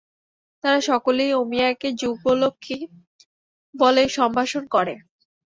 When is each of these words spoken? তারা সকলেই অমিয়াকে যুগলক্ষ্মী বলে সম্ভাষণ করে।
তারা 0.63 0.79
সকলেই 0.89 1.31
অমিয়াকে 1.33 1.87
যুগলক্ষ্মী 2.01 2.77
বলে 3.75 4.03
সম্ভাষণ 4.17 4.63
করে। 4.75 4.93